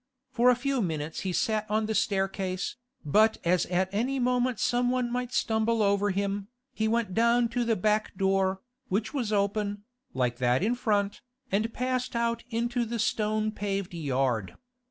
For 0.31 0.49
a 0.49 0.55
few 0.55 0.81
minutes 0.81 1.19
he 1.19 1.31
sat 1.31 1.69
on 1.69 1.85
the 1.85 1.93
staircase, 1.93 2.75
but 3.05 3.37
as 3.43 3.67
at 3.67 3.87
any 3.93 4.17
moment 4.17 4.59
some 4.59 4.89
one 4.89 5.11
might 5.11 5.31
stumble 5.31 5.83
over 5.83 6.09
him, 6.09 6.47
he 6.73 6.87
went 6.87 7.13
down 7.13 7.49
to 7.49 7.63
the 7.63 7.75
back 7.75 8.17
door, 8.17 8.61
which 8.89 9.13
was 9.13 9.31
open, 9.31 9.83
like 10.15 10.37
that 10.37 10.63
in 10.63 10.73
front, 10.73 11.21
and 11.51 11.71
passed 11.71 12.15
out 12.15 12.43
into 12.49 12.83
the 12.83 12.97
stone 12.97 13.51
paved 13.51 13.93
yard. 13.93 14.55